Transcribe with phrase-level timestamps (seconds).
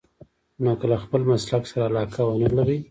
[0.63, 2.77] نو که له خپل مسلک سره علاقه ونه لرئ.